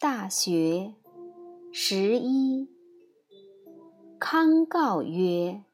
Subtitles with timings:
[0.00, 0.94] 大学
[1.72, 2.68] 十一。
[4.20, 5.64] 康告曰：“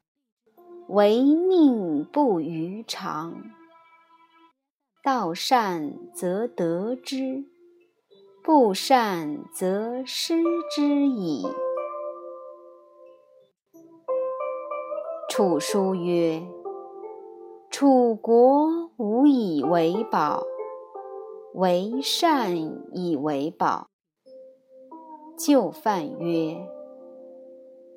[0.89, 3.43] 唯命不于常，
[5.03, 7.45] 道善则得之，
[8.43, 10.41] 不善则失
[10.75, 11.45] 之矣。”
[15.29, 16.41] 楚书曰
[17.69, 20.41] ：“楚国无以为宝，
[21.53, 22.57] 唯善
[22.91, 23.87] 以为宝。”
[25.37, 26.67] 就范曰。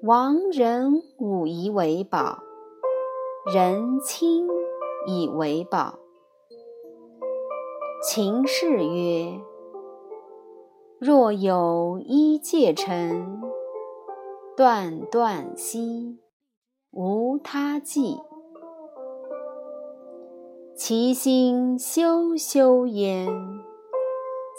[0.03, 2.39] 亡人武以为宝，
[3.53, 4.47] 人亲
[5.07, 5.99] 以为宝。
[8.03, 9.41] 秦氏曰
[11.01, 13.43] ：“若有一介臣，
[14.57, 16.21] 断断兮，
[16.93, 18.21] 无他计。
[20.77, 23.29] 其心修修焉，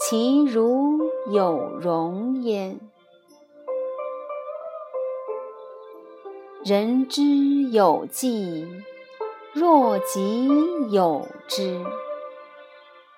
[0.01, 0.99] 其如
[1.31, 2.79] 有容焉。”
[6.65, 7.23] 人之
[7.71, 8.67] 有计，
[9.53, 10.49] 若己
[10.91, 11.85] 有之；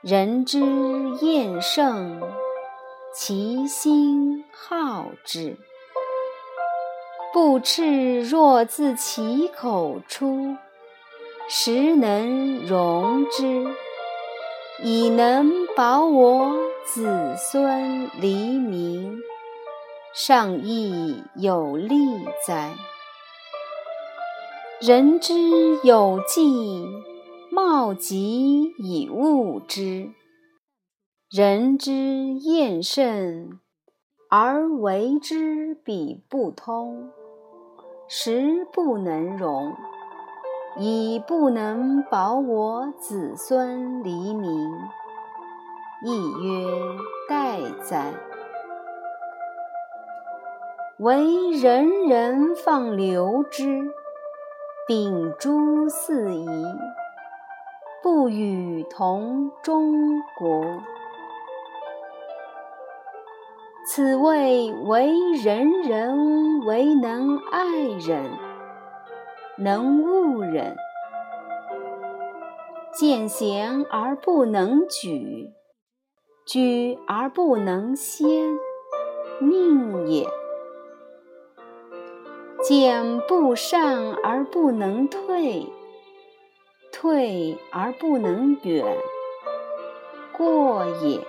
[0.02, 0.60] 人之
[1.22, 2.22] 厌胜，
[3.14, 5.58] 其心好之。
[7.34, 10.56] 不赤若自其口出，
[11.50, 13.66] 实能容之，
[14.84, 19.18] 以能保我子孙黎民，
[20.14, 21.96] 尚亦有利
[22.46, 22.76] 哉！
[24.82, 25.34] 人之
[25.84, 26.86] 有计，
[27.50, 30.12] 貌及以物之；
[31.30, 33.58] 人之厌甚，
[34.30, 37.10] 而为之彼不通，
[38.10, 39.74] 实不能容，
[40.78, 44.61] 以不能保我子孙黎民，
[46.04, 46.68] 亦曰
[47.30, 48.12] 待哉！
[50.98, 53.92] 惟人人放流之。
[54.88, 56.48] 秉诸四夷，
[58.02, 60.82] 不与同中国。
[63.86, 65.14] 此谓为
[65.44, 68.32] 人人为能爱人，
[69.58, 70.74] 能恶人；
[72.92, 75.54] 见贤而不能举，
[76.46, 78.58] 举而不能先，
[79.40, 80.28] 命也。
[82.64, 85.68] 见不善而不能退，
[86.92, 88.86] 退而不能远，
[90.32, 91.20] 过也。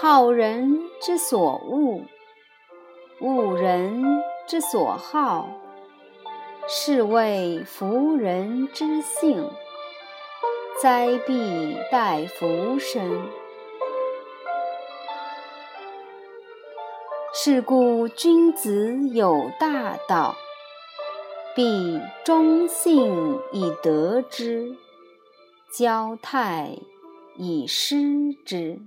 [0.00, 2.00] 好人之所恶，
[3.20, 4.02] 恶人
[4.46, 5.48] 之所好，
[6.66, 9.48] 是谓夫人之性，
[10.84, 13.26] 灾必待福生。
[17.32, 20.36] 是故君子有大道，
[21.56, 23.10] 必忠信
[23.50, 24.76] 以得之，
[25.72, 26.76] 交泰
[27.38, 28.78] 以失之。